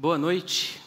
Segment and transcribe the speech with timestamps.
[0.00, 0.80] Boa noite.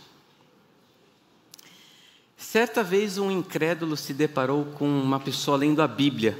[2.37, 6.39] Certa vez um incrédulo se deparou com uma pessoa lendo a Bíblia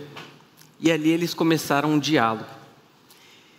[0.79, 2.49] e ali eles começaram um diálogo.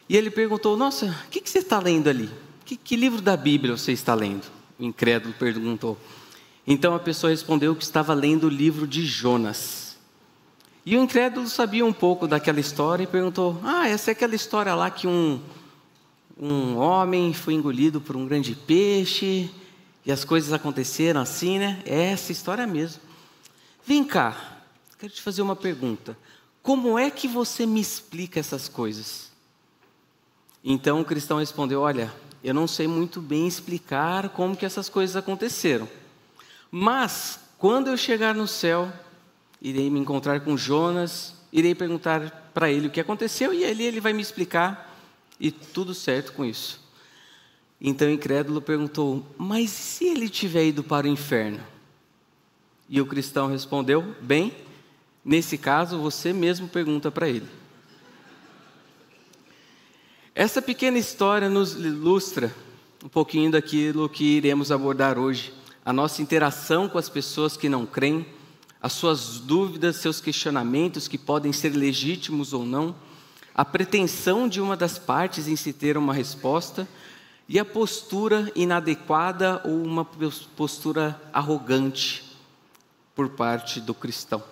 [0.09, 2.31] E ele perguntou: Nossa, o que, que, você está lendo ali?
[2.65, 4.47] Que, que livro da Bíblia você está lendo?
[4.79, 5.99] O incrédulo perguntou.
[6.67, 9.99] Então a pessoa respondeu que estava lendo o livro de Jonas.
[10.87, 14.75] E o incrédulo sabia um pouco daquela história e perguntou: Ah, essa é aquela história
[14.75, 15.39] lá que um,
[16.45, 19.49] um homem foi engolido por um grande peixe
[20.05, 21.81] e as coisas aconteceram assim, né?
[21.87, 23.01] É essa história mesmo.
[23.87, 24.59] Vem cá,
[24.99, 26.19] quero te fazer uma pergunta.
[26.61, 29.31] Como é que você me explica essas coisas?
[30.65, 32.13] Então o cristão respondeu: Olha,
[32.43, 35.89] eu não sei muito bem explicar como que essas coisas aconteceram.
[36.73, 38.93] Mas quando eu chegar no céu,
[39.61, 44.01] irei me encontrar com Jonas, irei perguntar para ele o que aconteceu e ele ele
[44.01, 44.92] vai me explicar
[45.43, 46.81] e tudo certo com isso.
[47.81, 51.61] Então o incrédulo perguntou: Mas se ele tiver ido para o inferno?
[52.89, 54.55] E o cristão respondeu: Bem,
[55.25, 57.49] nesse caso você mesmo pergunta para ele.
[60.33, 62.55] Essa pequena história nos ilustra
[63.05, 65.53] um pouquinho daquilo que iremos abordar hoje,
[65.85, 68.25] a nossa interação com as pessoas que não creem,
[68.81, 72.95] as suas dúvidas, seus questionamentos que podem ser legítimos ou não
[73.55, 76.89] a pretensão de uma das partes em se ter uma resposta
[77.49, 82.25] e a postura inadequada ou uma postura arrogante
[83.15, 84.43] por parte do cristão.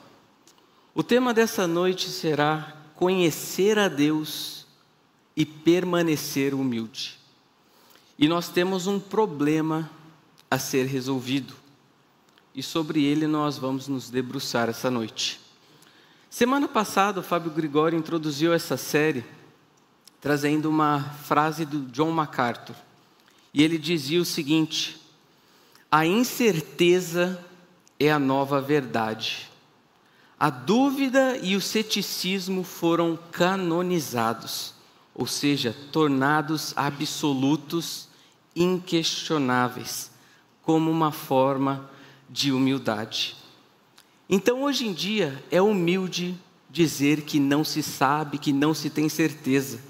[0.94, 4.66] O tema dessa noite será conhecer a Deus
[5.34, 7.18] e permanecer humilde.
[8.18, 9.90] E nós temos um problema
[10.50, 11.54] a ser resolvido.
[12.54, 15.40] E sobre ele nós vamos nos debruçar essa noite.
[16.32, 19.24] Semana passada, o Fábio Gregório introduziu essa série
[20.20, 22.76] trazendo uma frase do John MacArthur.
[23.52, 25.00] E ele dizia o seguinte:
[25.90, 27.44] A incerteza
[27.98, 29.50] é a nova verdade.
[30.38, 34.72] A dúvida e o ceticismo foram canonizados,
[35.12, 38.08] ou seja, tornados absolutos,
[38.54, 40.12] inquestionáveis,
[40.62, 41.90] como uma forma
[42.28, 43.39] de humildade.
[44.32, 46.38] Então, hoje em dia, é humilde
[46.70, 49.80] dizer que não se sabe, que não se tem certeza.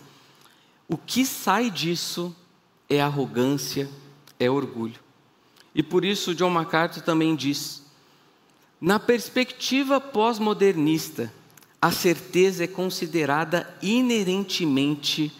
[0.88, 2.34] O que sai disso
[2.88, 3.86] é arrogância,
[4.38, 4.98] é orgulho.
[5.74, 7.84] E por isso, John MacArthur também diz:
[8.80, 11.30] na perspectiva pós-modernista,
[11.80, 15.30] a certeza é considerada inerentemente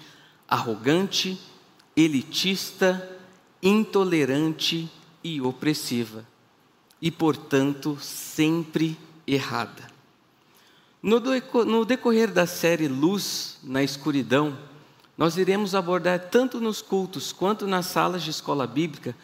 [0.47, 1.41] arrogante,
[1.97, 3.19] elitista,
[3.63, 4.91] intolerante
[5.25, 6.30] e opressiva
[7.01, 9.91] e, portanto, sempre errada.
[11.03, 14.57] No decorrer da série Luz na Escuridão,
[15.17, 19.17] nós iremos abordar tanto nos cultos quanto nas salas de escola bíblica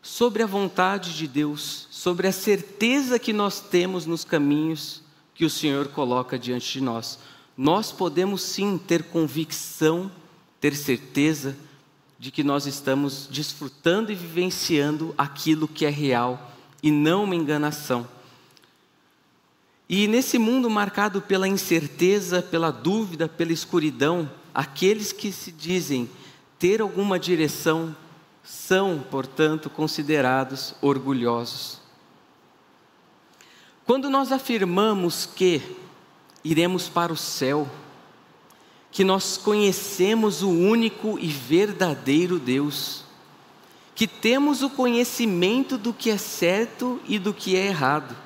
[0.00, 5.02] sobre a vontade de Deus, sobre a certeza que nós temos nos caminhos
[5.34, 7.20] que o Senhor coloca diante de nós.
[7.56, 10.10] Nós podemos sim ter convicção,
[10.60, 11.56] ter certeza
[12.18, 16.51] de que nós estamos desfrutando e vivenciando aquilo que é real
[16.82, 18.06] e não uma enganação.
[19.88, 26.08] E nesse mundo marcado pela incerteza, pela dúvida, pela escuridão, aqueles que se dizem
[26.58, 27.94] ter alguma direção
[28.42, 31.80] são, portanto, considerados orgulhosos.
[33.84, 35.60] Quando nós afirmamos que
[36.44, 37.68] iremos para o céu,
[38.90, 43.01] que nós conhecemos o único e verdadeiro Deus,
[43.94, 48.16] que temos o conhecimento do que é certo e do que é errado,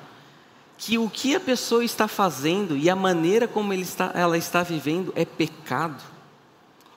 [0.77, 5.11] que o que a pessoa está fazendo e a maneira como está, ela está vivendo
[5.15, 6.01] é pecado.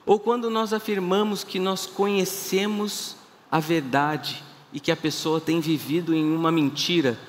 [0.05, 3.15] Ou quando nós afirmamos que nós conhecemos
[3.49, 7.19] a verdade e que a pessoa tem vivido em uma mentira,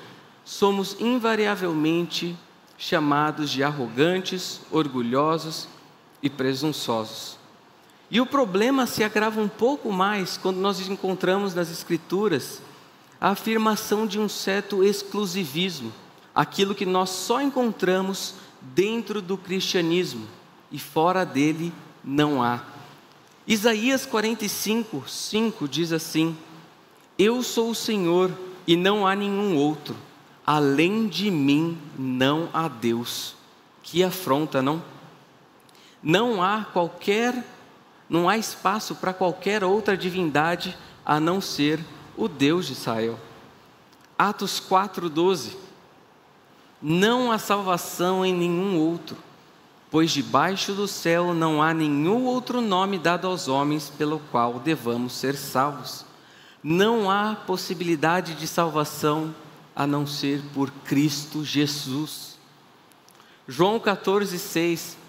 [0.45, 2.37] somos invariavelmente
[2.77, 5.67] chamados de arrogantes, orgulhosos
[6.21, 7.37] e presunçosos.
[8.13, 12.61] E o problema se agrava um pouco mais quando nós encontramos nas Escrituras
[13.19, 15.91] a afirmação de um certo exclusivismo,
[16.35, 20.27] aquilo que nós só encontramos dentro do cristianismo
[20.71, 21.73] e fora dele
[22.03, 22.61] não há.
[23.47, 26.37] Isaías 45, 5 diz assim:
[27.17, 28.31] Eu sou o Senhor
[28.67, 29.95] e não há nenhum outro,
[30.45, 33.35] além de mim não há Deus.
[33.81, 34.83] Que afronta, não?
[36.03, 37.43] Não há qualquer
[38.13, 41.83] não há espaço para qualquer outra divindade a não ser
[42.15, 43.17] o Deus de Israel.
[44.15, 45.57] Atos 4:12
[46.79, 49.17] Não há salvação em nenhum outro,
[49.89, 55.13] pois debaixo do céu não há nenhum outro nome dado aos homens pelo qual devamos
[55.13, 56.05] ser salvos.
[56.63, 59.33] não há possibilidade de salvação
[59.75, 62.37] a não ser por Cristo Jesus.
[63.47, 65.02] João 14, 6.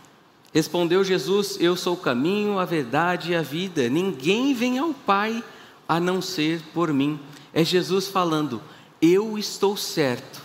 [0.55, 3.89] Respondeu Jesus: Eu sou o caminho, a verdade e a vida.
[3.89, 5.43] Ninguém vem ao Pai
[5.89, 7.19] a não ser por mim.
[7.53, 8.62] É Jesus falando:
[9.03, 10.41] Eu estou certo,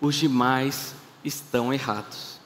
[0.00, 2.40] os demais estão errados.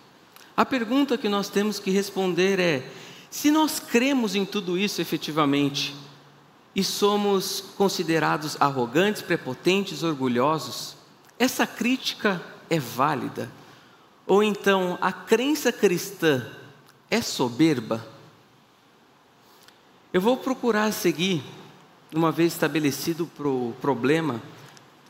[0.54, 2.86] A pergunta que nós temos que responder é:
[3.30, 5.96] se nós cremos em tudo isso efetivamente,
[6.76, 10.96] e somos considerados arrogantes, prepotentes, orgulhosos,
[11.38, 13.50] essa crítica é válida?
[14.26, 16.44] Ou então a crença cristã
[17.10, 18.06] é soberba?
[20.12, 21.42] Eu vou procurar seguir,
[22.14, 24.40] uma vez estabelecido o problema,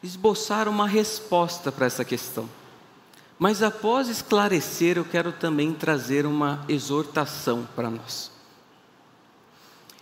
[0.03, 2.49] esboçar uma resposta para essa questão.
[3.39, 8.31] Mas após esclarecer, eu quero também trazer uma exortação para nós.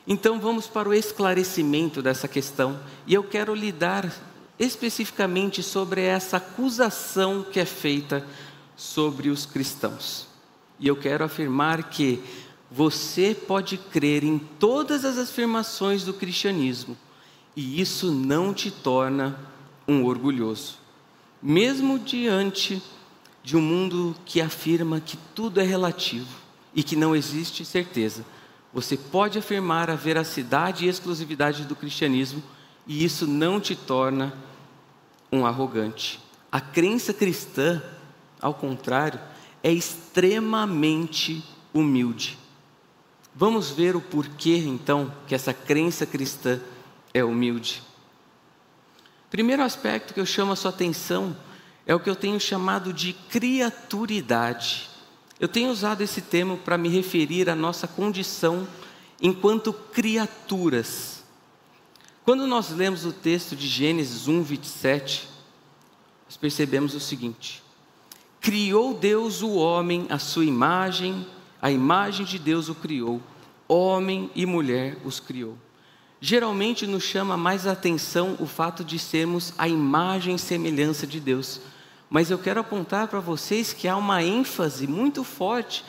[0.06, 4.12] Então vamos para o esclarecimento dessa questão e eu quero lidar
[4.58, 8.26] especificamente sobre essa acusação que é feita
[8.76, 10.31] sobre os cristãos.
[10.82, 12.22] E eu quero afirmar que
[12.70, 16.94] você pode crer em todas as afirmações do cristianismo
[17.56, 19.38] e isso não te torna
[19.88, 20.76] um orgulhoso,
[21.42, 22.82] mesmo diante
[23.42, 26.28] de um mundo que afirma que tudo é relativo
[26.74, 28.24] e que não existe certeza
[28.72, 32.42] você pode afirmar a veracidade e exclusividade do cristianismo
[32.86, 34.32] e isso não te torna
[35.30, 36.18] um arrogante.
[36.50, 37.82] A crença cristã,
[38.40, 39.20] ao contrário,
[39.62, 42.38] é extremamente humilde.
[43.34, 46.60] Vamos ver o porquê, então, que essa crença cristã
[47.14, 47.82] é humilde.
[49.30, 51.34] Primeiro aspecto que eu chamo a sua atenção
[51.86, 54.90] é o que eu tenho chamado de criaturidade.
[55.40, 58.68] Eu tenho usado esse termo para me referir à nossa condição
[59.20, 61.24] enquanto criaturas.
[62.24, 65.28] Quando nós lemos o texto de Gênesis 1, 27,
[66.26, 67.61] nós percebemos o seguinte:
[68.42, 71.26] Criou Deus o homem à sua imagem,
[71.62, 73.22] a imagem de Deus o criou,
[73.66, 75.56] homem e mulher os criou.
[76.20, 81.62] Geralmente nos chama mais atenção o fato de sermos a imagem e semelhança de Deus
[82.12, 85.82] mas eu quero apontar para vocês que há uma ênfase muito forte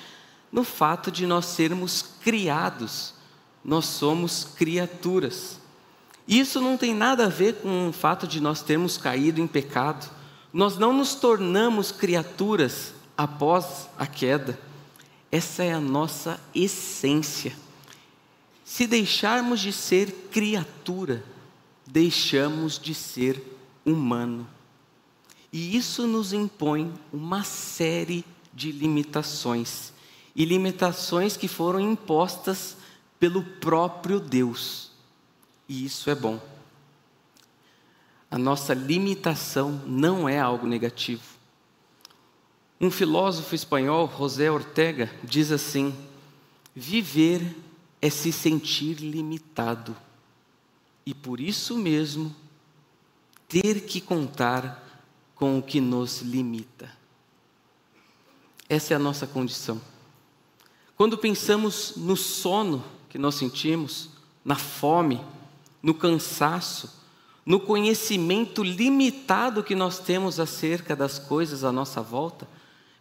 [0.50, 3.14] no fato de nós sermos criados,
[3.62, 5.60] nós somos criaturas.
[6.26, 10.10] Isso não tem nada a ver com o fato de nós termos caído em pecado.
[10.54, 14.60] Nós não nos tornamos criaturas após a queda.
[15.32, 17.58] Essa é a nossa essência.
[18.64, 21.24] Se deixarmos de ser criatura,
[21.88, 23.42] deixamos de ser
[23.84, 24.48] humano.
[25.52, 28.24] E isso nos impõe uma série
[28.54, 29.92] de limitações,
[30.36, 32.78] e limitações que foram impostas
[33.20, 34.92] pelo próprio Deus.
[35.68, 36.53] E isso é bom.
[38.34, 41.22] A nossa limitação não é algo negativo.
[42.82, 45.96] Um filósofo espanhol, José Ortega, diz assim:
[46.74, 47.56] viver
[48.02, 49.96] é se sentir limitado,
[51.06, 52.36] e por isso mesmo
[53.48, 54.84] ter que contar
[55.36, 56.92] com o que nos limita.
[58.68, 59.80] Essa é a nossa condição.
[60.96, 64.10] Quando pensamos no sono que nós sentimos,
[64.44, 65.22] na fome,
[65.84, 67.03] no cansaço,
[67.46, 72.48] no conhecimento limitado que nós temos acerca das coisas à nossa volta,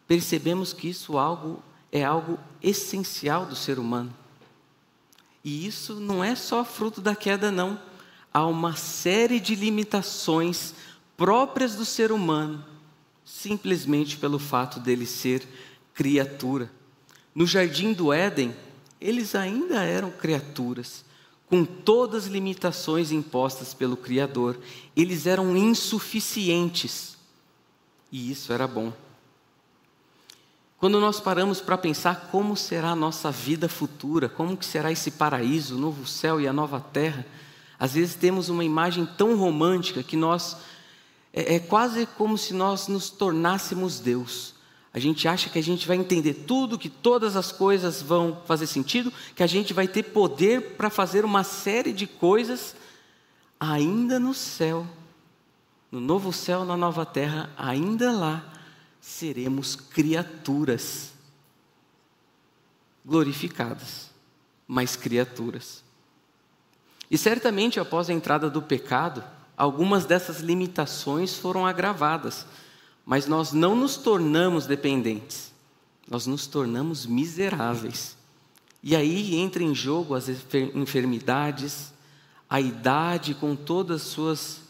[0.06, 4.12] percebemos que isso algo, é algo essencial do ser humano.
[5.44, 7.80] E isso não é só fruto da queda, não.
[8.32, 10.74] Há uma série de limitações
[11.16, 12.64] próprias do ser humano,
[13.24, 15.46] simplesmente pelo fato dele ser
[15.94, 16.70] criatura.
[17.34, 18.54] No jardim do Éden,
[19.00, 21.04] eles ainda eram criaturas,
[21.52, 24.58] com todas as limitações impostas pelo Criador.
[24.96, 27.18] Eles eram insuficientes.
[28.10, 28.90] E isso era bom.
[30.78, 35.10] Quando nós paramos para pensar como será a nossa vida futura, como que será esse
[35.10, 37.26] paraíso, o novo céu e a nova terra,
[37.78, 40.56] às vezes temos uma imagem tão romântica que nós
[41.34, 44.51] é, é quase como se nós nos tornássemos Deus.
[44.94, 48.66] A gente acha que a gente vai entender tudo, que todas as coisas vão fazer
[48.66, 52.76] sentido, que a gente vai ter poder para fazer uma série de coisas
[53.58, 54.86] ainda no céu,
[55.90, 58.52] no novo céu, na nova terra, ainda lá
[59.00, 61.12] seremos criaturas
[63.04, 64.10] glorificadas,
[64.66, 65.82] mas criaturas.
[67.10, 69.24] E certamente após a entrada do pecado,
[69.56, 72.46] algumas dessas limitações foram agravadas,
[73.04, 75.52] mas nós não nos tornamos dependentes,
[76.08, 78.16] nós nos tornamos miseráveis.
[78.82, 80.28] E aí entra em jogo as
[80.74, 81.92] enfermidades,
[82.50, 84.60] a idade com todas as suas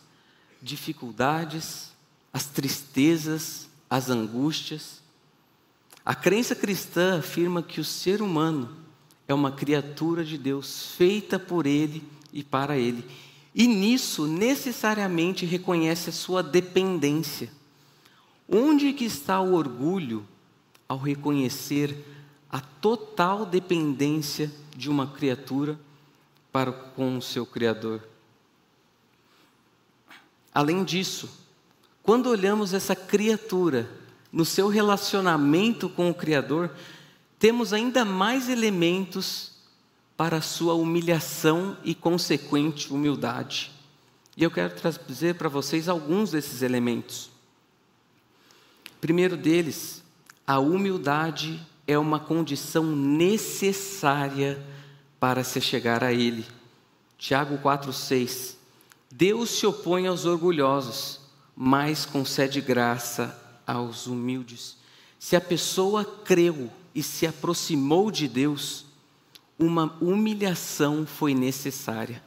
[0.60, 1.90] dificuldades,
[2.32, 5.02] as tristezas, as angústias.
[6.04, 8.76] A crença cristã afirma que o ser humano
[9.26, 13.04] é uma criatura de Deus, feita por Ele e para Ele.
[13.54, 17.50] E nisso necessariamente reconhece a sua dependência.
[18.48, 20.26] Onde que está o orgulho
[20.88, 22.04] ao reconhecer
[22.50, 25.78] a total dependência de uma criatura
[26.50, 28.02] para com o seu Criador?
[30.54, 31.30] Além disso,
[32.02, 33.90] quando olhamos essa criatura
[34.30, 36.70] no seu relacionamento com o Criador,
[37.38, 39.52] temos ainda mais elementos
[40.16, 43.72] para a sua humilhação e consequente humildade.
[44.36, 47.31] E eu quero trazer para vocês alguns desses elementos.
[49.02, 50.00] Primeiro deles,
[50.46, 54.64] a humildade é uma condição necessária
[55.18, 56.46] para se chegar a Ele.
[57.18, 58.54] Tiago 4,6
[59.10, 61.18] Deus se opõe aos orgulhosos,
[61.56, 64.76] mas concede graça aos humildes.
[65.18, 68.86] Se a pessoa creu e se aproximou de Deus,
[69.58, 72.22] uma humilhação foi necessária.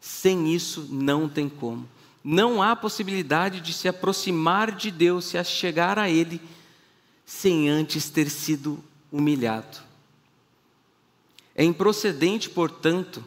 [0.00, 1.88] Sem isso, não tem como.
[2.28, 6.40] Não há possibilidade de se aproximar de Deus, se chegar a Ele,
[7.24, 9.78] sem antes ter sido humilhado.
[11.54, 13.24] É improcedente, portanto,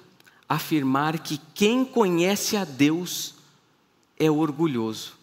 [0.49, 3.35] afirmar que quem conhece a Deus
[4.19, 5.13] é orgulhoso.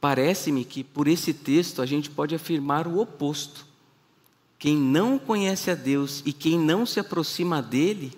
[0.00, 3.66] Parece-me que por esse texto a gente pode afirmar o oposto.
[4.58, 8.16] Quem não conhece a Deus e quem não se aproxima dele,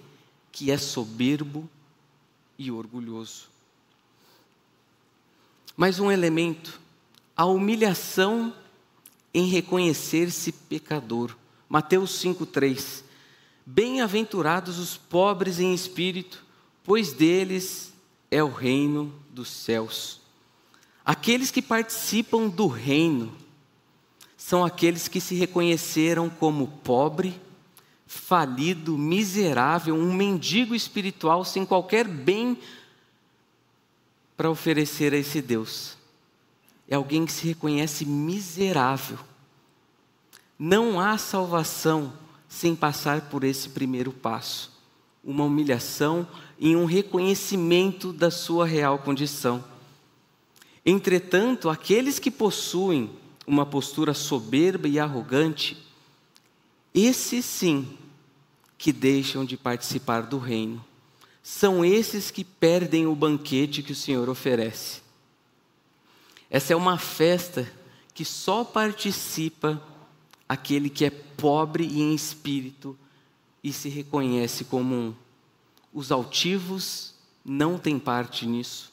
[0.52, 1.68] que é soberbo
[2.56, 3.55] e orgulhoso.
[5.76, 6.80] Mais um elemento,
[7.36, 8.50] a humilhação
[9.34, 11.36] em reconhecer-se pecador.
[11.68, 13.04] Mateus 5:3.
[13.66, 16.42] Bem-aventurados os pobres em espírito,
[16.82, 17.92] pois deles
[18.30, 20.22] é o reino dos céus.
[21.04, 23.34] Aqueles que participam do reino
[24.34, 27.38] são aqueles que se reconheceram como pobre,
[28.06, 32.56] falido, miserável, um mendigo espiritual sem qualquer bem
[34.36, 35.96] para oferecer a esse Deus.
[36.88, 39.18] É alguém que se reconhece miserável.
[40.58, 42.12] Não há salvação
[42.48, 44.76] sem passar por esse primeiro passo
[45.26, 46.26] uma humilhação
[46.56, 49.62] e um reconhecimento da sua real condição.
[50.84, 53.10] Entretanto, aqueles que possuem
[53.44, 55.76] uma postura soberba e arrogante,
[56.94, 57.98] esses sim
[58.78, 60.82] que deixam de participar do reino.
[61.48, 65.00] São esses que perdem o banquete que o Senhor oferece.
[66.50, 67.72] Essa é uma festa
[68.12, 69.80] que só participa
[70.48, 72.98] aquele que é pobre em espírito
[73.62, 75.14] e se reconhece como um.
[75.94, 78.92] Os altivos não têm parte nisso.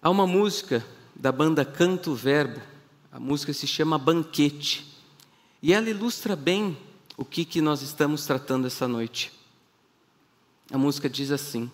[0.00, 2.62] Há uma música da banda Canto Verbo.
[3.10, 4.96] A música se chama Banquete.
[5.60, 6.78] E ela ilustra bem
[7.16, 9.42] o que, que nós estamos tratando essa noite.
[10.70, 11.70] A música diz assim: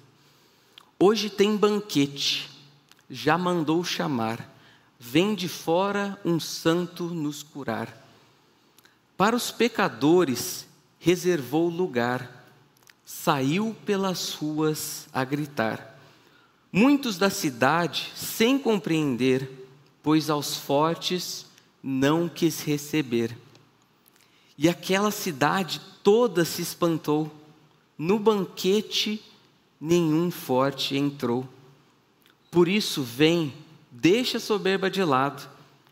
[0.98, 2.50] Hoje tem banquete,
[3.08, 4.48] já mandou chamar,
[4.98, 7.96] vem de fora um santo nos curar.
[9.16, 10.66] Para os pecadores
[10.98, 12.46] reservou lugar,
[13.04, 15.98] saiu pelas ruas a gritar.
[16.72, 19.68] Muitos da cidade, sem compreender,
[20.02, 21.46] pois aos fortes
[21.82, 23.36] não quis receber.
[24.56, 27.39] E aquela cidade toda se espantou.
[28.00, 29.22] No banquete
[29.78, 31.46] nenhum forte entrou.
[32.50, 33.52] Por isso, vem,
[33.90, 35.46] deixa a soberba de lado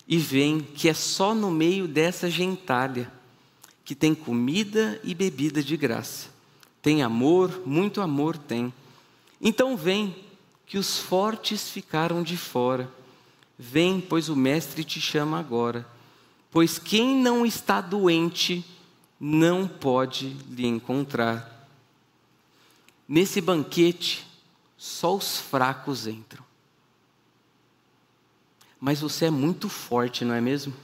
[0.09, 3.12] e vem, que é só no meio dessa gentalha
[3.85, 6.31] que tem comida e bebida de graça.
[6.81, 8.73] Tem amor, muito amor tem.
[9.38, 10.17] Então vem,
[10.65, 12.91] que os fortes ficaram de fora.
[13.59, 15.87] Vem, pois o Mestre te chama agora.
[16.50, 18.65] Pois quem não está doente
[19.21, 21.58] não pode lhe encontrar.
[23.09, 24.27] Nesse banquete,
[24.77, 26.45] só os fracos entram.
[28.79, 30.75] Mas você é muito forte, não é mesmo?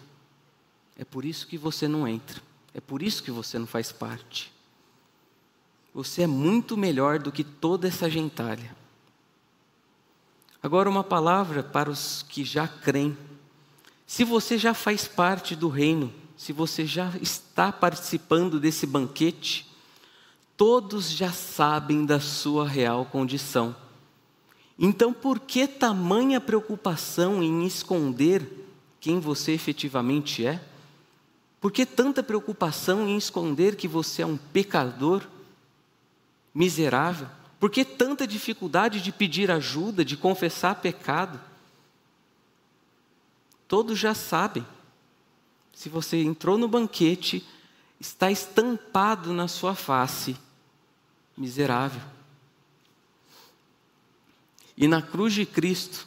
[0.97, 2.41] É por isso que você não entra.
[2.73, 4.53] É por isso que você não faz parte.
[5.93, 8.75] Você é muito melhor do que toda essa gentalha.
[10.61, 13.17] Agora, uma palavra para os que já creem.
[14.07, 19.71] Se você já faz parte do reino, se você já está participando desse banquete,
[20.57, 23.75] todos já sabem da sua real condição.
[24.79, 28.67] Então, por que tamanha preocupação em esconder
[29.01, 30.63] quem você efetivamente é?
[31.61, 35.27] Por que tanta preocupação em esconder que você é um pecador,
[36.55, 37.29] miserável,
[37.65, 41.41] Por que tanta dificuldade de pedir ajuda, de confessar pecado?
[43.67, 44.67] Todos já sabem.
[45.73, 47.43] Se você entrou no banquete,
[47.99, 50.37] está estampado na sua face,
[51.37, 52.03] miserável.
[54.77, 56.07] E na cruz de Cristo,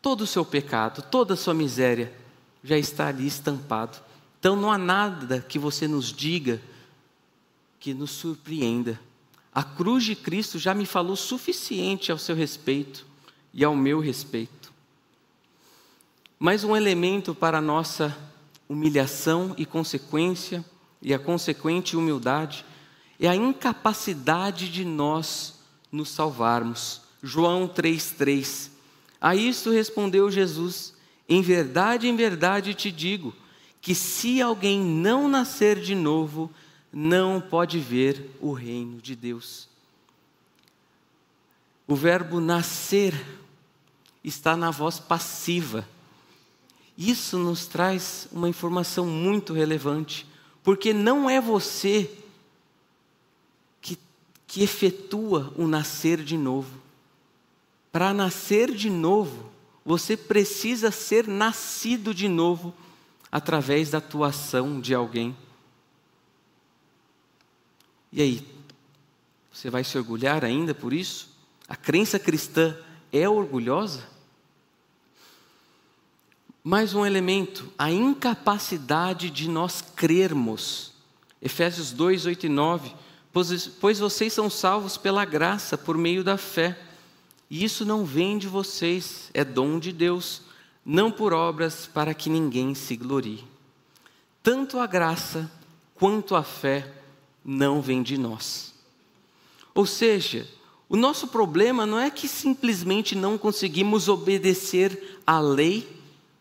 [0.00, 2.12] todo o seu pecado, toda a sua miséria
[2.62, 3.98] já está ali estampado.
[4.38, 6.60] Então não há nada que você nos diga
[7.78, 8.98] que nos surpreenda.
[9.54, 13.06] A cruz de Cristo já me falou suficiente ao seu respeito
[13.52, 14.72] e ao meu respeito.
[16.38, 18.16] Mais um elemento para a nossa
[18.68, 20.64] humilhação e consequência,
[21.00, 22.64] e a consequente humildade,
[23.18, 25.54] é a incapacidade de nós
[25.90, 27.02] nos salvarmos.
[27.22, 28.70] João 3,3.
[29.20, 30.94] A isto respondeu Jesus:
[31.28, 33.34] Em verdade, em verdade te digo,
[33.80, 36.50] que se alguém não nascer de novo,
[36.92, 39.68] não pode ver o reino de Deus.
[41.86, 43.14] O verbo nascer
[44.22, 45.86] está na voz passiva.
[46.96, 50.26] Isso nos traz uma informação muito relevante,
[50.62, 52.10] porque não é você
[54.54, 56.80] que efetua o nascer de novo.
[57.90, 59.50] Para nascer de novo,
[59.84, 62.72] você precisa ser nascido de novo
[63.32, 65.36] através da atuação de alguém.
[68.12, 68.46] E aí,
[69.52, 71.30] você vai se orgulhar ainda por isso?
[71.66, 72.78] A crença cristã
[73.12, 74.06] é orgulhosa?
[76.62, 80.92] Mais um elemento, a incapacidade de nós crermos.
[81.42, 83.03] Efésios 2, 8 e 9.
[83.34, 86.78] Pois, vocês são salvos pela graça, por meio da fé.
[87.50, 90.42] E isso não vem de vocês, é dom de Deus,
[90.86, 93.42] não por obras para que ninguém se glorie.
[94.40, 95.50] Tanto a graça
[95.96, 96.92] quanto a fé
[97.44, 98.72] não vem de nós.
[99.74, 100.48] Ou seja,
[100.88, 105.88] o nosso problema não é que simplesmente não conseguimos obedecer à lei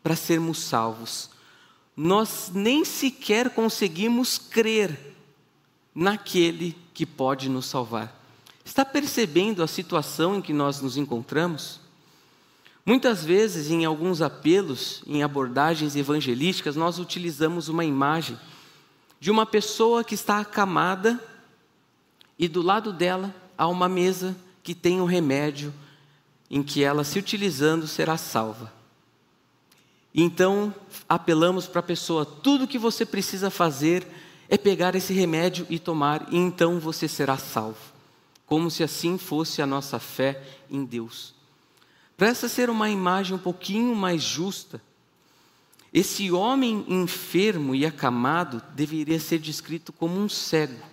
[0.03, 1.31] para sermos salvos.
[1.97, 5.15] Nós nem sequer conseguimos crer
[5.95, 8.19] naquele que pode nos salvar.
[8.63, 11.81] Está percebendo a situação em que nós nos encontramos?
[12.85, 18.37] Muitas vezes, em alguns apelos, em abordagens evangelísticas, nós utilizamos uma imagem
[19.19, 21.21] de uma pessoa que está acamada
[22.37, 25.73] e do lado dela há uma mesa que tem um remédio
[26.49, 28.71] em que ela, se utilizando, será salva.
[30.13, 30.73] Então,
[31.07, 34.05] apelamos para a pessoa: tudo que você precisa fazer
[34.49, 37.93] é pegar esse remédio e tomar, e então você será salvo.
[38.45, 41.33] Como se assim fosse a nossa fé em Deus.
[42.15, 44.81] Para essa ser uma imagem um pouquinho mais justa,
[45.93, 50.83] esse homem enfermo e acamado deveria ser descrito como um cego,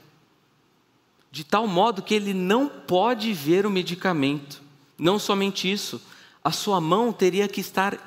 [1.31, 4.63] de tal modo que ele não pode ver o medicamento.
[4.99, 6.03] Não somente isso,
[6.45, 7.99] a sua mão teria que estar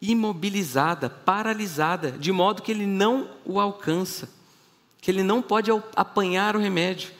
[0.00, 4.28] imobilizada, paralisada, de modo que ele não o alcança,
[5.02, 7.10] que ele não pode apanhar o remédio.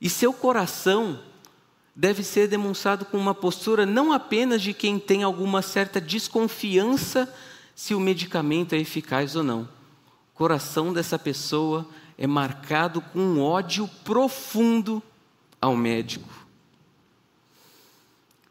[0.00, 1.20] E seu coração
[1.94, 7.32] deve ser demonstrado com uma postura não apenas de quem tem alguma certa desconfiança
[7.76, 9.62] se o medicamento é eficaz ou não.
[9.62, 15.00] O coração dessa pessoa é marcado com um ódio profundo
[15.60, 16.28] ao médico.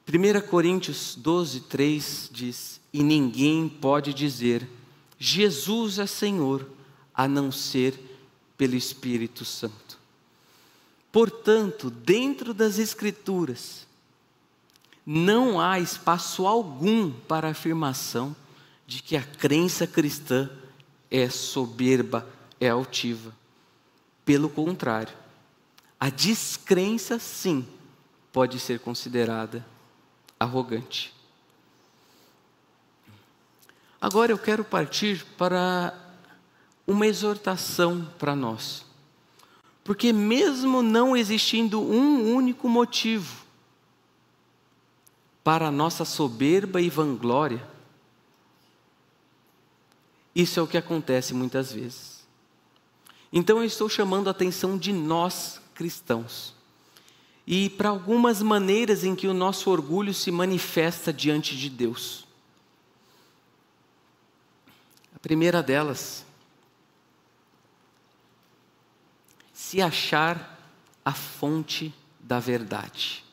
[0.07, 4.65] 1 Coríntios 12, 3 diz: E ninguém pode dizer,
[5.19, 6.65] Jesus é Senhor,
[7.13, 8.10] a não ser
[8.61, 9.97] pelo Espírito Santo.
[11.11, 13.87] Portanto, dentro das Escrituras,
[15.03, 18.35] não há espaço algum para afirmação
[18.85, 20.47] de que a crença cristã
[21.09, 23.35] é soberba, é altiva.
[24.23, 25.17] Pelo contrário,
[25.99, 27.67] a descrença, sim,
[28.31, 29.65] pode ser considerada
[30.39, 31.11] arrogante.
[33.99, 36.10] Agora eu quero partir para
[36.91, 38.85] uma exortação para nós.
[39.83, 43.45] Porque, mesmo não existindo um único motivo
[45.43, 47.67] para a nossa soberba e vanglória,
[50.35, 52.21] isso é o que acontece muitas vezes.
[53.33, 56.53] Então eu estou chamando a atenção de nós cristãos.
[57.45, 62.25] E para algumas maneiras em que o nosso orgulho se manifesta diante de Deus.
[65.15, 66.25] A primeira delas,
[69.71, 70.59] se achar
[71.05, 73.23] a fonte da verdade.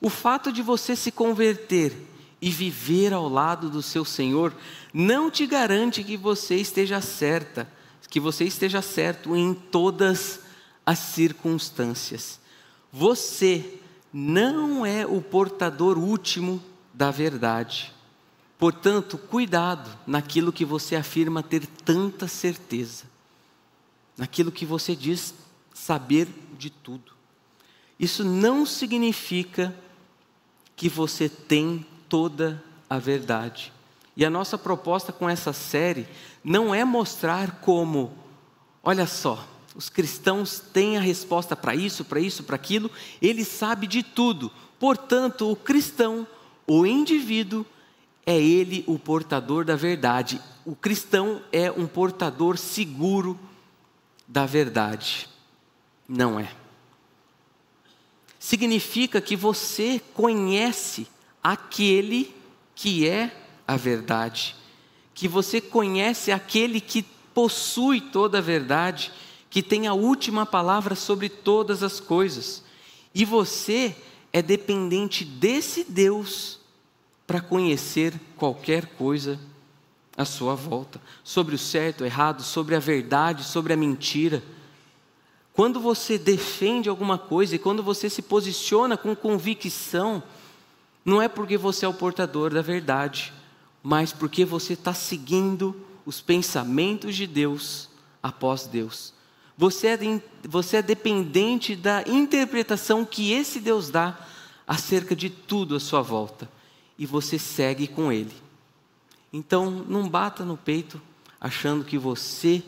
[0.00, 1.92] O fato de você se converter
[2.40, 4.54] e viver ao lado do seu Senhor
[4.94, 7.68] não te garante que você esteja certa,
[8.08, 10.38] que você esteja certo em todas
[10.86, 12.38] as circunstâncias.
[12.92, 13.80] Você
[14.12, 16.62] não é o portador último
[16.94, 17.92] da verdade.
[18.56, 23.06] Portanto, cuidado naquilo que você afirma ter tanta certeza,
[24.16, 25.34] naquilo que você diz
[25.78, 27.12] saber de tudo.
[27.98, 29.74] Isso não significa
[30.76, 33.72] que você tem toda a verdade.
[34.16, 36.06] E a nossa proposta com essa série
[36.42, 38.12] não é mostrar como,
[38.82, 42.90] olha só, os cristãos têm a resposta para isso, para isso, para aquilo,
[43.22, 44.50] ele sabe de tudo.
[44.78, 46.26] Portanto, o cristão,
[46.66, 47.64] o indivíduo,
[48.26, 50.40] é ele o portador da verdade.
[50.64, 53.38] O cristão é um portador seguro
[54.26, 55.28] da verdade.
[56.08, 56.50] Não é.
[58.38, 61.06] Significa que você conhece
[61.42, 62.34] aquele
[62.74, 64.56] que é a verdade,
[65.12, 67.02] que você conhece aquele que
[67.34, 69.12] possui toda a verdade
[69.50, 72.62] que tem a última palavra sobre todas as coisas.
[73.14, 73.94] E você
[74.32, 76.60] é dependente desse Deus
[77.26, 79.38] para conhecer qualquer coisa
[80.16, 84.42] à sua volta, sobre o certo, o errado, sobre a verdade, sobre a mentira.
[85.58, 90.22] Quando você defende alguma coisa e quando você se posiciona com convicção,
[91.04, 93.32] não é porque você é o portador da verdade,
[93.82, 95.74] mas porque você está seguindo
[96.06, 97.88] os pensamentos de Deus
[98.22, 99.12] após Deus.
[99.56, 99.98] Você é,
[100.48, 104.16] você é dependente da interpretação que esse Deus dá
[104.64, 106.48] acerca de tudo à sua volta.
[106.96, 108.36] E você segue com Ele.
[109.32, 111.02] Então, não bata no peito
[111.40, 112.62] achando que você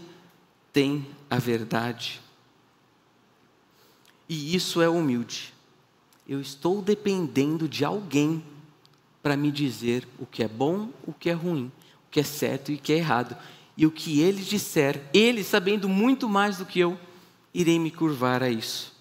[0.72, 2.20] tem a verdade.
[4.30, 5.52] E isso é humilde.
[6.28, 8.44] Eu estou dependendo de alguém
[9.20, 11.66] para me dizer o que é bom, o que é ruim,
[12.06, 13.36] o que é certo e o que é errado
[13.76, 17.00] e o que ele disser, ele sabendo muito mais do que eu,
[17.54, 18.94] irei me curvar a isso.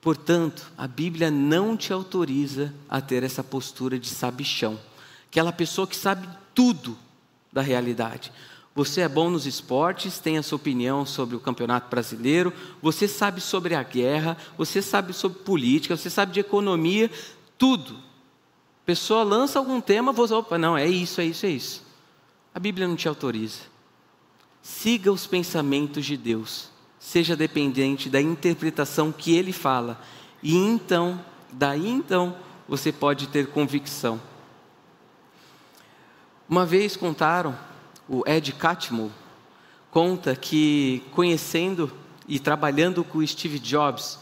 [0.00, 4.78] Portanto, a Bíblia não te autoriza a ter essa postura de sabichão,
[5.26, 6.98] aquela pessoa que sabe tudo
[7.50, 8.30] da realidade.
[8.74, 13.40] Você é bom nos esportes, tem a sua opinião sobre o campeonato brasileiro, você sabe
[13.40, 17.10] sobre a guerra, você sabe sobre política, você sabe de economia,
[17.58, 17.94] tudo.
[17.94, 21.84] A pessoa lança algum tema, você, opa, não, é isso, é isso, é isso.
[22.54, 23.60] A Bíblia não te autoriza.
[24.62, 26.70] Siga os pensamentos de Deus.
[26.98, 30.00] Seja dependente da interpretação que ele fala.
[30.42, 32.36] E então, daí então,
[32.68, 34.20] você pode ter convicção.
[36.48, 37.56] Uma vez contaram,
[38.10, 39.12] o Ed Catmull
[39.88, 41.92] conta que conhecendo
[42.26, 44.18] e trabalhando com o Steve Jobs,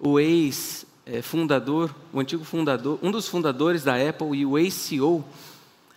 [0.00, 5.24] o ex-fundador, o antigo fundador, um dos fundadores da Apple e o ex-CEO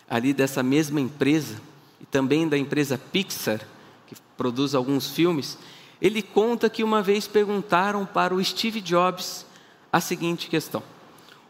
[0.08, 1.60] ali dessa mesma empresa,
[2.00, 3.60] e também da empresa Pixar,
[4.06, 5.58] que produz alguns filmes,
[6.00, 9.44] ele conta que uma vez perguntaram para o Steve Jobs
[9.92, 10.82] a seguinte questão: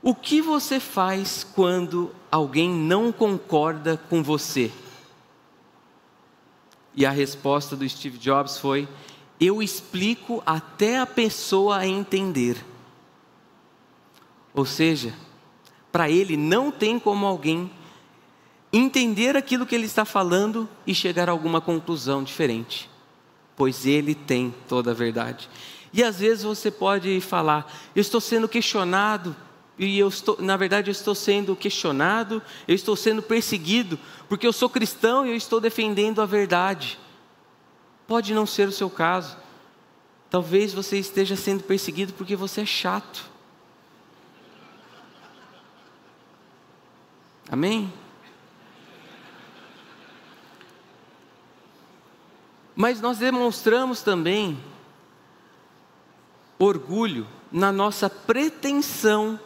[0.03, 4.71] O que você faz quando alguém não concorda com você?
[6.95, 8.89] E a resposta do Steve Jobs foi:
[9.41, 12.65] Eu explico até a pessoa entender.
[14.55, 15.15] Ou seja,
[15.91, 17.71] para ele não tem como alguém
[18.73, 22.89] entender aquilo que ele está falando e chegar a alguma conclusão diferente,
[23.57, 25.49] pois ele tem toda a verdade.
[25.93, 29.37] E às vezes você pode falar: eu estou sendo questionado
[29.79, 34.53] e eu estou, na verdade, eu estou sendo questionado, eu estou sendo perseguido, porque eu
[34.53, 36.99] sou cristão e eu estou defendendo a verdade.
[38.07, 39.37] Pode não ser o seu caso.
[40.29, 43.31] Talvez você esteja sendo perseguido porque você é chato.
[47.51, 47.93] Amém?
[52.75, 54.59] Mas nós demonstramos também
[56.59, 59.39] orgulho na nossa pretensão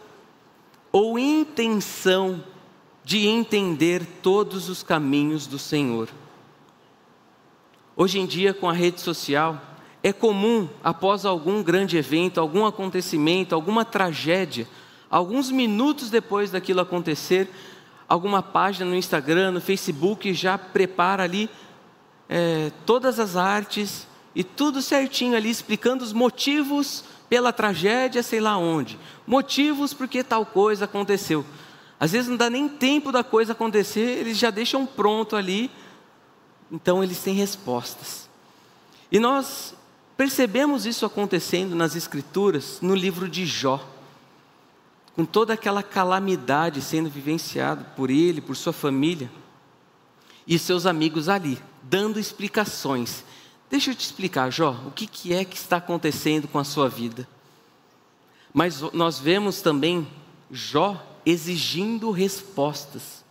[0.98, 2.42] ou intenção
[3.04, 6.08] de entender todos os caminhos do Senhor.
[7.94, 9.60] Hoje em dia, com a rede social,
[10.02, 14.66] é comum, após algum grande evento, algum acontecimento, alguma tragédia,
[15.10, 17.50] alguns minutos depois daquilo acontecer,
[18.08, 21.50] alguma página no Instagram, no Facebook já prepara ali
[22.26, 28.56] é, todas as artes e tudo certinho ali, explicando os motivos pela tragédia, sei lá
[28.56, 28.98] onde.
[29.26, 31.44] Motivos porque tal coisa aconteceu.
[31.98, 35.70] Às vezes não dá nem tempo da coisa acontecer, eles já deixam pronto ali.
[36.70, 38.28] Então eles têm respostas.
[39.10, 39.74] E nós
[40.16, 43.84] percebemos isso acontecendo nas Escrituras, no livro de Jó.
[45.14, 49.30] Com toda aquela calamidade sendo vivenciada por ele, por sua família
[50.46, 51.58] e seus amigos ali
[51.88, 53.24] dando explicações.
[53.68, 56.88] Deixa eu te explicar, Jó, o que, que é que está acontecendo com a sua
[56.88, 57.28] vida.
[58.52, 60.06] Mas nós vemos também
[60.50, 63.24] Jó exigindo respostas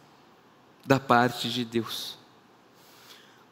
[0.85, 2.17] da parte de Deus.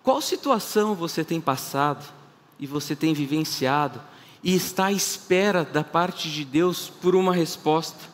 [0.03, 2.05] Qual situação você tem passado
[2.59, 4.01] e você tem vivenciado
[4.43, 8.11] e está à espera da parte de Deus por uma resposta?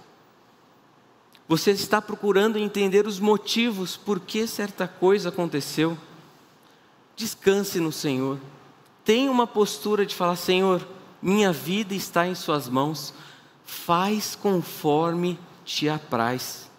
[1.47, 5.97] Você está procurando entender os motivos por que certa coisa aconteceu?
[7.15, 8.39] Descanse no Senhor.
[9.09, 10.87] Tenha uma postura de falar: Senhor,
[11.19, 13.11] minha vida está em Suas mãos.
[13.65, 16.69] Faz conforme te apraz.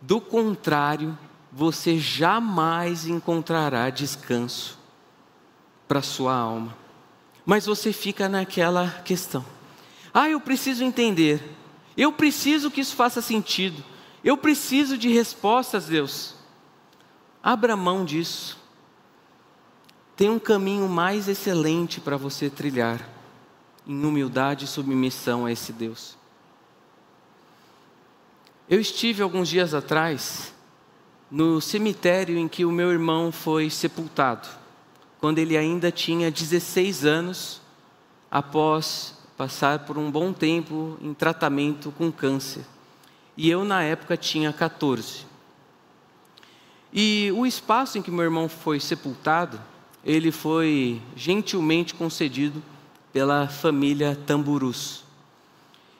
[0.00, 1.18] Do contrário,
[1.50, 4.78] você jamais encontrará descanso
[5.88, 6.78] para sua alma.
[7.44, 9.44] Mas você fica naquela questão:
[10.12, 11.42] ah, eu preciso entender,
[11.96, 13.82] eu preciso que isso faça sentido,
[14.22, 16.36] eu preciso de respostas, Deus.
[17.42, 18.63] Abra mão disso.
[20.16, 23.00] Tem um caminho mais excelente para você trilhar,
[23.86, 26.16] em humildade e submissão a esse Deus.
[28.68, 30.54] Eu estive alguns dias atrás
[31.30, 34.48] no cemitério em que o meu irmão foi sepultado,
[35.20, 37.60] quando ele ainda tinha 16 anos,
[38.30, 42.64] após passar por um bom tempo em tratamento com câncer.
[43.36, 45.26] E eu, na época, tinha 14.
[46.92, 49.60] E o espaço em que meu irmão foi sepultado,
[50.04, 52.62] ele foi gentilmente concedido
[53.12, 55.02] pela família Tamburus.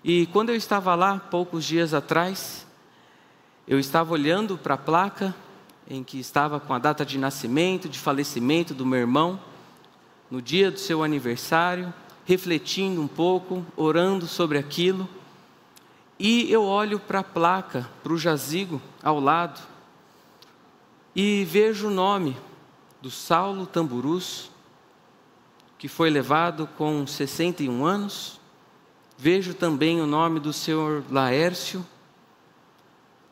[0.02, 2.66] E quando eu estava lá, poucos dias atrás,
[3.66, 5.34] eu estava olhando para a placa
[5.88, 9.40] em que estava com a data de nascimento, de falecimento do meu irmão,
[10.30, 11.92] no dia do seu aniversário,
[12.26, 15.08] refletindo um pouco, orando sobre aquilo.
[16.18, 19.60] E eu olho para a placa, para o jazigo ao lado,
[21.16, 22.36] e vejo o nome
[23.04, 24.50] do Saulo Tamburus,
[25.76, 28.40] que foi levado com 61 anos.
[29.18, 31.86] Vejo também o nome do senhor Laércio,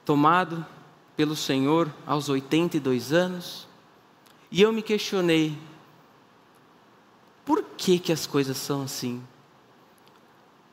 [0.04, 0.66] tomado
[1.16, 3.66] pelo Senhor aos 82 anos,
[4.50, 5.56] e eu me questionei:
[7.42, 9.22] por que, que as coisas são assim?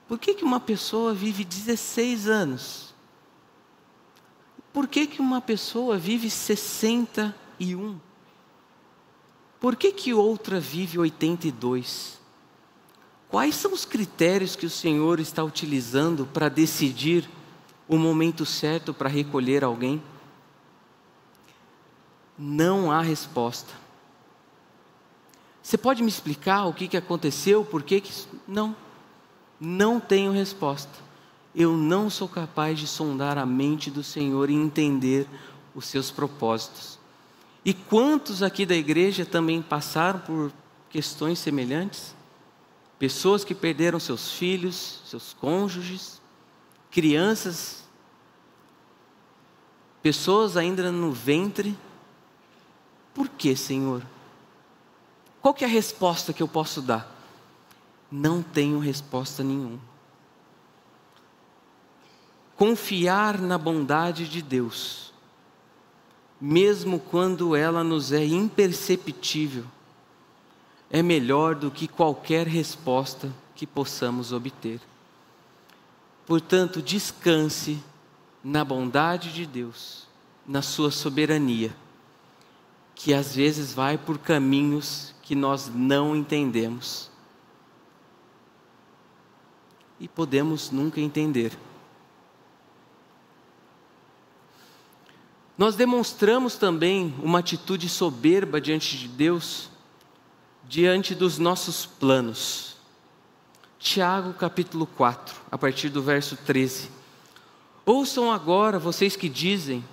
[0.09, 2.93] Por que, que uma pessoa vive 16 anos?
[4.73, 8.09] Por que, que uma pessoa vive 61?
[9.60, 12.19] Por que, que outra vive 82?
[13.30, 17.30] Quais são os critérios que o Senhor está utilizando para decidir
[17.88, 20.02] o momento certo para recolher alguém?
[22.38, 23.74] Não há resposta.
[25.62, 28.12] Você pode me explicar o que, que aconteceu, por que, que.
[28.48, 28.76] Não,
[29.60, 30.91] não tenho resposta.
[31.54, 35.28] Eu não sou capaz de sondar a mente do Senhor e entender
[35.76, 36.98] os seus propósitos.
[37.63, 40.52] E quantos aqui da igreja também passaram por
[40.89, 42.15] questões semelhantes?
[42.98, 46.22] Pessoas que perderam seus filhos, seus cônjuges,
[46.91, 47.80] crianças
[50.02, 51.78] pessoas ainda no ventre.
[53.13, 54.04] Por que, Senhor?
[55.41, 57.15] Qual que é a resposta que eu posso dar?
[58.12, 59.80] Não tenho resposta nenhuma.
[62.56, 65.09] Confiar na bondade de Deus,
[66.39, 69.65] mesmo quando ela nos é imperceptível,
[70.89, 74.80] é melhor do que qualquer resposta que possamos obter.
[76.25, 77.84] Portanto, descanse
[78.43, 80.08] na bondade de Deus,
[80.47, 81.75] na sua soberania,
[82.95, 87.10] que às vezes vai por caminhos que nós não entendemos.
[89.99, 91.58] E podemos nunca entender.
[95.60, 99.69] Nós demonstramos também uma atitude soberba diante de Deus,
[100.65, 102.78] diante dos nossos planos.
[103.78, 106.89] Tiago capítulo 4, a partir do verso 13.
[107.86, 109.84] Ouçam agora vocês que dizem: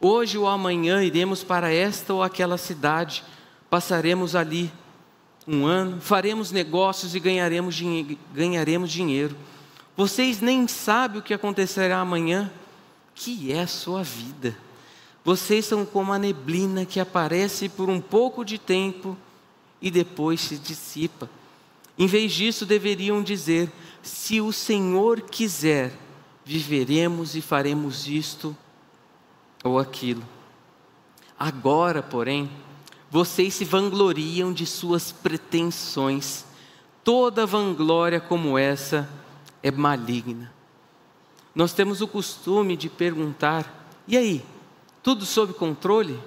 [0.00, 3.22] hoje ou amanhã iremos para esta ou aquela cidade,
[3.68, 4.72] passaremos ali
[5.46, 7.78] um ano, faremos negócios e ganharemos,
[8.32, 9.36] ganharemos dinheiro.
[9.94, 12.50] Vocês nem sabem o que acontecerá amanhã,
[13.14, 14.56] que é a sua vida.
[15.24, 19.16] Vocês são como a neblina que aparece por um pouco de tempo
[19.80, 21.28] e depois se dissipa.
[21.98, 23.70] Em vez disso, deveriam dizer:
[24.02, 25.92] se o Senhor quiser,
[26.44, 28.56] viveremos e faremos isto
[29.62, 30.22] ou aquilo.
[31.38, 32.50] Agora, porém,
[33.10, 36.44] vocês se vangloriam de suas pretensões.
[37.04, 39.08] Toda vanglória como essa
[39.62, 40.52] é maligna.
[41.54, 44.44] Nós temos o costume de perguntar: e aí,
[45.02, 46.18] tudo sob controle?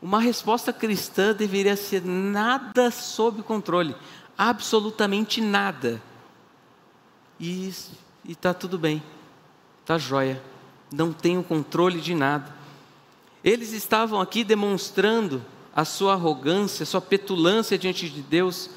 [0.00, 3.94] Uma resposta cristã deveria ser nada sob controle,
[4.36, 6.00] absolutamente nada.
[7.38, 7.72] e
[8.26, 9.02] está tudo bem,
[9.82, 10.42] está jóia,
[10.92, 12.54] não tenho controle de nada.
[13.42, 18.70] Eles estavam aqui demonstrando a sua arrogância, a sua petulância diante de Deus,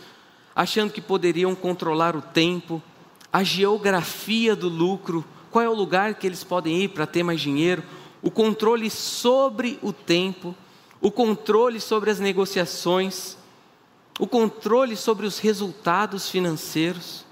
[0.55, 2.81] achando que poderiam controlar o tempo,
[3.31, 7.41] a geografia do lucro, qual é o lugar que eles podem ir para ter mais
[7.41, 7.83] dinheiro,
[8.23, 10.55] o controle sobre o tempo,
[11.01, 13.37] o controle sobre as negociações,
[14.17, 17.25] o controle sobre os resultados financeiros.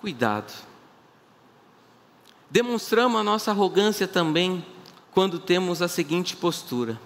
[0.00, 0.52] Cuidado.
[2.50, 4.66] Demonstramos a nossa arrogância também
[5.12, 7.00] quando temos a seguinte postura: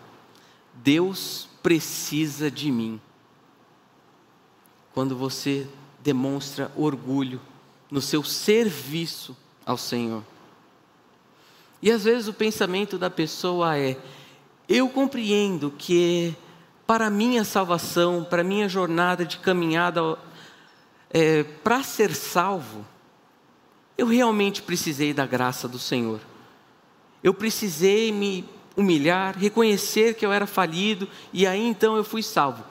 [0.72, 2.98] Deus precisa de mim.
[4.94, 5.68] Quando você
[6.02, 7.40] demonstra orgulho
[7.90, 10.24] no seu serviço ao Senhor.
[11.80, 13.96] E às vezes o pensamento da pessoa é:
[14.68, 16.34] eu compreendo que
[16.86, 20.18] para minha salvação, para minha jornada de caminhada,
[21.10, 22.84] é, para ser salvo,
[23.96, 26.20] eu realmente precisei da graça do Senhor.
[27.22, 28.44] Eu precisei me
[28.76, 32.64] humilhar, reconhecer que eu era falido e aí então eu fui salvo.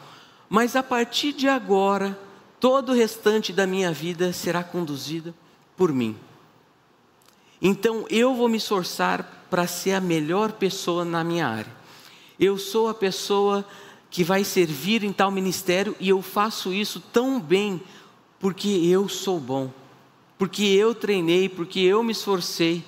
[0.49, 2.17] Mas a partir de agora,
[2.59, 5.35] todo o restante da minha vida será conduzido
[5.75, 6.17] por mim.
[7.61, 11.75] Então eu vou me esforçar para ser a melhor pessoa na minha área.
[12.39, 13.65] Eu sou a pessoa
[14.09, 17.81] que vai servir em tal ministério e eu faço isso tão bem
[18.39, 19.71] porque eu sou bom,
[20.37, 22.83] porque eu treinei, porque eu me esforcei.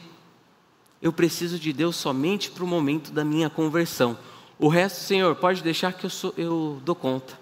[1.02, 4.18] Eu preciso de Deus somente para o momento da minha conversão.
[4.60, 7.40] O resto, Senhor, pode deixar que eu, sou, eu dou conta.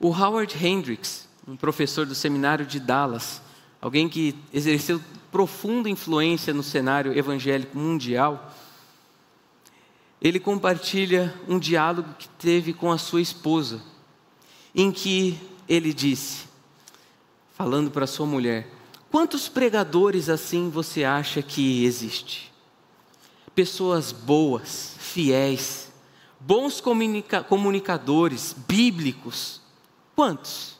[0.00, 3.42] O Howard Hendricks, um professor do seminário de Dallas,
[3.80, 8.54] alguém que exerceu profunda influência no cenário evangélico mundial,
[10.22, 13.82] ele compartilha um diálogo que teve com a sua esposa,
[14.74, 16.44] em que ele disse,
[17.54, 18.68] falando para sua mulher:
[19.10, 22.52] Quantos pregadores assim você acha que existe?
[23.54, 25.92] Pessoas boas, fiéis,
[26.40, 29.60] bons comunica comunicadores, bíblicos,
[30.14, 30.73] Quantos?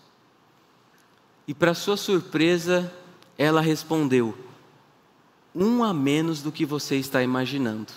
[1.46, 2.92] E para sua surpresa,
[3.36, 4.36] ela respondeu:
[5.54, 7.92] Um a menos do que você está imaginando.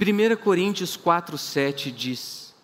[0.00, 2.54] 1 Coríntios 4,7 diz: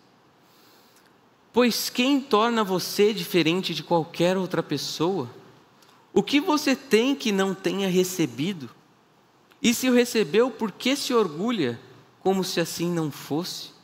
[1.52, 5.30] Pois quem torna você diferente de qualquer outra pessoa?
[6.12, 8.68] O que você tem que não tenha recebido?
[9.62, 11.80] E se o recebeu, por que se orgulha,
[12.18, 13.79] como se assim não fosse?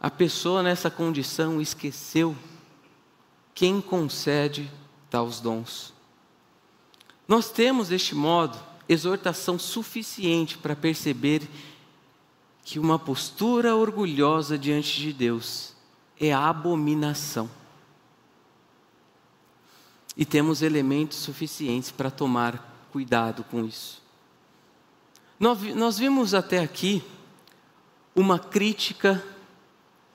[0.00, 2.34] A pessoa nessa condição esqueceu
[3.54, 4.70] quem concede
[5.10, 5.92] tais dons.
[7.28, 8.58] Nós temos, deste modo,
[8.88, 11.46] exortação suficiente para perceber
[12.64, 15.74] que uma postura orgulhosa diante de Deus
[16.18, 17.50] é abominação.
[20.16, 24.02] E temos elementos suficientes para tomar cuidado com isso.
[25.38, 27.02] Nós vimos até aqui
[28.14, 29.22] uma crítica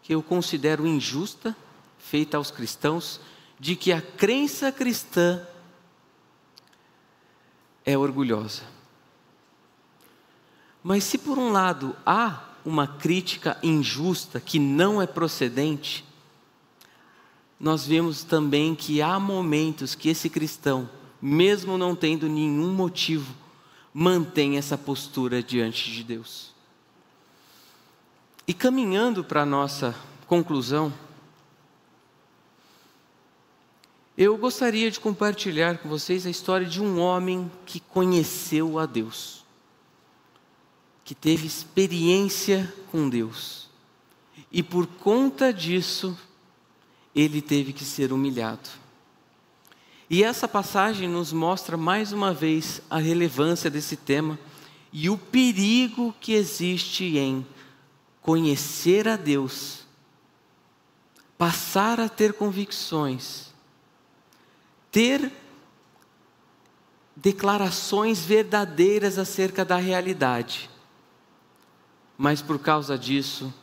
[0.06, 1.58] que eu considero injusta,
[1.98, 3.20] feita aos cristãos,
[3.60, 5.42] de que a crença cristã
[7.84, 8.62] é orgulhosa.
[10.84, 16.06] Mas se por um lado há uma crítica injusta que não é procedente,
[17.60, 20.88] nós vemos também que há momentos que esse cristão,
[21.20, 23.34] mesmo não tendo nenhum motivo,
[23.92, 26.55] mantém essa postura diante de Deus.
[28.48, 29.96] E caminhando para a nossa
[30.28, 30.94] conclusão,
[34.16, 39.44] eu gostaria de compartilhar com vocês a história de um homem que conheceu a Deus,
[41.04, 43.68] que teve experiência com Deus,
[44.52, 46.18] e por conta disso,
[47.16, 48.70] ele teve que ser humilhado.
[50.08, 54.38] E essa passagem nos mostra mais uma vez a relevância desse tema
[54.94, 57.46] e o perigo que existe em
[58.26, 59.86] conhecer a Deus,
[61.38, 63.54] passar a ter convicções,
[64.92, 65.32] ter
[67.16, 70.72] declarações verdadeiras acerca da realidade,
[72.18, 73.54] mas por causa disso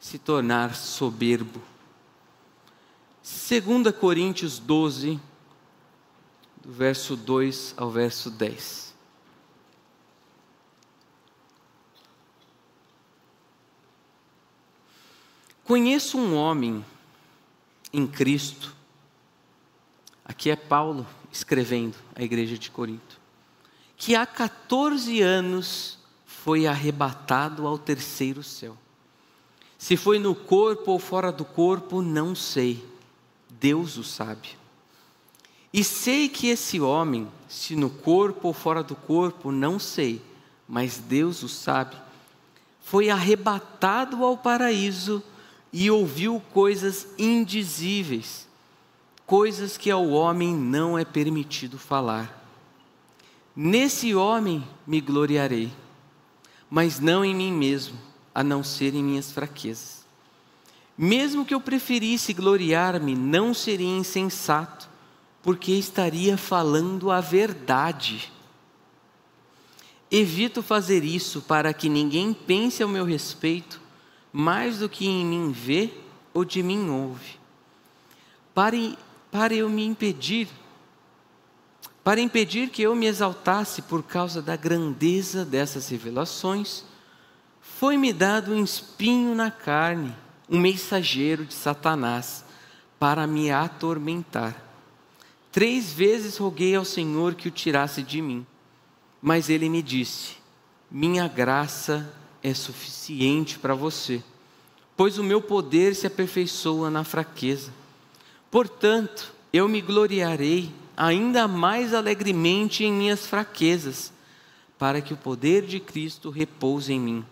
[0.00, 1.60] se tornar soberbo.
[3.22, 5.20] 2 Coríntios 12,
[6.62, 8.83] do verso 2 ao verso 10.
[15.64, 16.84] Conheço um homem
[17.90, 18.76] em Cristo,
[20.22, 23.18] aqui é Paulo escrevendo à igreja de Corinto,
[23.96, 28.76] que há 14 anos foi arrebatado ao terceiro céu.
[29.78, 32.84] Se foi no corpo ou fora do corpo, não sei.
[33.48, 34.58] Deus o sabe.
[35.72, 40.20] E sei que esse homem, se no corpo ou fora do corpo, não sei,
[40.68, 41.96] mas Deus o sabe,
[42.82, 45.22] foi arrebatado ao paraíso
[45.76, 48.46] e ouviu coisas indizíveis,
[49.26, 52.48] coisas que ao homem não é permitido falar.
[53.56, 55.72] Nesse homem me gloriarei,
[56.70, 57.98] mas não em mim mesmo,
[58.32, 60.04] a não ser em minhas fraquezas.
[60.96, 64.88] Mesmo que eu preferisse gloriar-me, não seria insensato
[65.42, 68.32] porque estaria falando a verdade.
[70.08, 73.82] Evito fazer isso para que ninguém pense ao meu respeito
[74.36, 75.92] mais do que em mim vê
[76.34, 77.38] ou de mim ouve.
[78.52, 78.76] Para,
[79.30, 80.48] para eu me impedir,
[82.02, 86.84] para impedir que eu me exaltasse por causa da grandeza dessas revelações,
[87.60, 90.12] foi-me dado um espinho na carne,
[90.50, 92.44] um mensageiro de Satanás,
[92.98, 94.60] para me atormentar.
[95.52, 98.44] Três vezes roguei ao Senhor que o tirasse de mim,
[99.22, 100.32] mas ele me disse:
[100.90, 102.12] Minha graça
[102.44, 104.22] é suficiente para você,
[104.96, 107.72] pois o meu poder se aperfeiçoa na fraqueza.
[108.50, 114.12] Portanto, eu me gloriarei ainda mais alegremente em minhas fraquezas,
[114.78, 117.24] para que o poder de Cristo repouse em mim.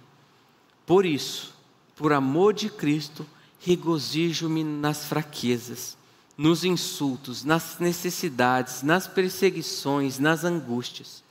[0.85, 1.55] Por isso,
[1.95, 3.25] por amor de Cristo,
[3.61, 5.97] regozijo-me nas fraquezas
[6.37, 11.23] nos insultos, nas necessidades, nas perseguições, nas angústias.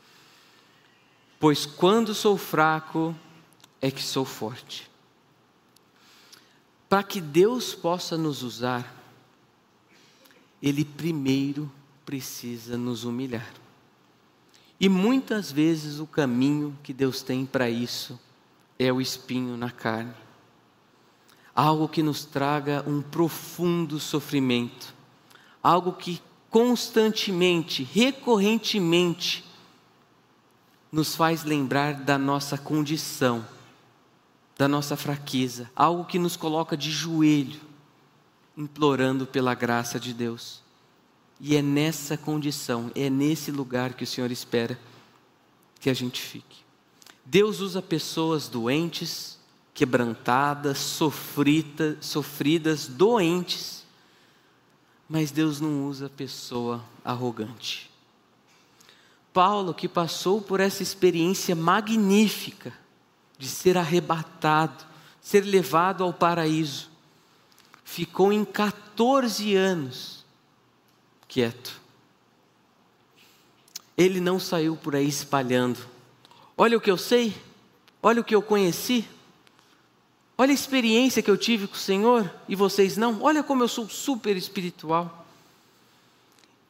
[1.40, 3.16] Pois quando sou fraco,
[3.82, 4.90] é que sou forte.
[6.88, 8.96] Para que Deus possa nos usar,
[10.62, 11.72] Ele primeiro
[12.06, 13.52] precisa nos humilhar.
[14.80, 18.20] E muitas vezes o caminho que Deus tem para isso
[18.78, 20.14] é o espinho na carne
[21.56, 24.94] algo que nos traga um profundo sofrimento,
[25.62, 29.46] algo que constantemente, recorrentemente,
[30.92, 33.46] nos faz lembrar da nossa condição,
[34.62, 37.60] da nossa fraqueza, algo que nos coloca de joelho,
[38.56, 40.62] implorando pela graça de Deus.
[41.40, 44.80] E é nessa condição, é nesse lugar que o Senhor espera
[45.80, 46.60] que a gente fique.
[47.26, 49.40] Deus usa pessoas doentes,
[49.74, 53.84] quebrantadas, sofrida, sofridas, doentes.
[55.10, 57.90] Mas Deus não usa pessoa arrogante.
[59.34, 62.72] Paulo, que passou por essa experiência magnífica
[63.42, 64.86] de ser arrebatado,
[65.20, 66.92] ser levado ao paraíso,
[67.84, 70.24] ficou em 14 anos
[71.28, 71.82] quieto.
[73.98, 75.80] Ele não saiu por aí espalhando.
[76.56, 77.36] Olha o que eu sei,
[78.04, 79.08] olha o que eu conheci.
[80.38, 83.24] Olha a experiência que eu tive com o Senhor e vocês não.
[83.24, 85.26] Olha como eu sou super espiritual.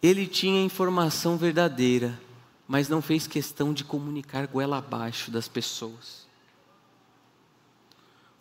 [0.01, 2.17] Ele tinha informação verdadeira,
[2.65, 6.20] mas não fez questão de comunicar goela abaixo das pessoas.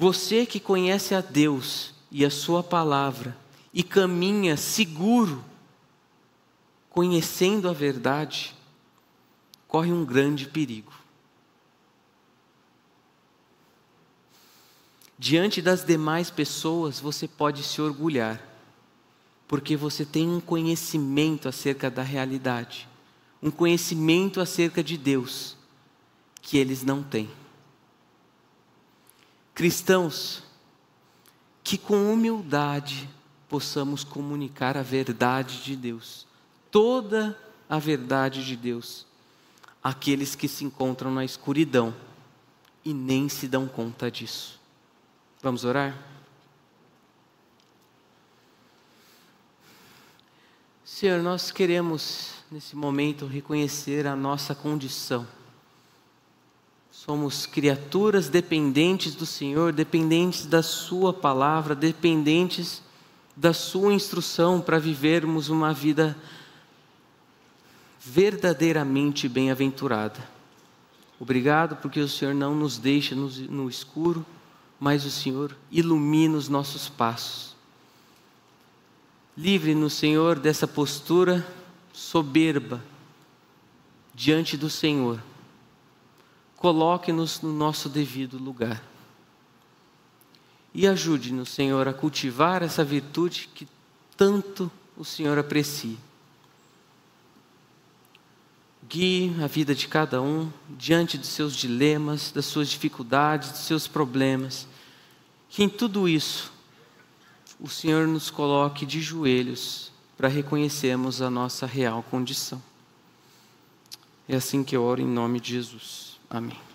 [0.01, 3.37] Você que conhece a Deus e a Sua palavra
[3.71, 5.45] e caminha seguro,
[6.89, 8.57] conhecendo a verdade,
[9.69, 10.91] corre um grande perigo.
[15.19, 18.43] Diante das demais pessoas, você pode se orgulhar,
[19.47, 22.89] porque você tem um conhecimento acerca da realidade,
[23.43, 25.59] um conhecimento acerca de Deus,
[26.41, 27.29] que eles não têm.
[29.61, 30.43] Cristãos,
[31.63, 33.07] que com humildade
[33.47, 36.27] possamos comunicar a verdade de Deus,
[36.71, 37.39] toda
[37.69, 39.07] a verdade de Deus,
[39.85, 41.95] àqueles que se encontram na escuridão
[42.83, 44.59] e nem se dão conta disso.
[45.43, 45.95] Vamos orar?
[50.83, 55.29] Senhor, nós queremos nesse momento reconhecer a nossa condição.
[57.07, 62.83] Somos criaturas dependentes do Senhor, dependentes da Sua palavra, dependentes
[63.35, 66.17] da Sua instrução para vivermos uma vida
[68.01, 70.29] verdadeiramente bem-aventurada.
[71.19, 74.27] Obrigado porque o Senhor não nos deixa no escuro
[74.81, 77.55] mas o Senhor ilumina os nossos passos.
[79.37, 81.47] Livre-nos, Senhor, dessa postura
[81.93, 82.83] soberba
[84.15, 85.21] diante do Senhor.
[86.61, 88.81] Coloque-nos no nosso devido lugar.
[90.73, 93.67] E ajude-nos, Senhor, a cultivar essa virtude que
[94.17, 95.97] tanto o Senhor aprecia.
[98.89, 103.89] Guie a vida de cada um diante de seus dilemas, das suas dificuldades, dos seus
[103.89, 104.69] problemas
[105.51, 106.53] que em tudo isso
[107.59, 112.63] o Senhor nos coloque de joelhos para reconhecermos a nossa real condição.
[114.29, 116.10] É assim que eu oro em nome de Jesus.
[116.31, 116.70] Amém.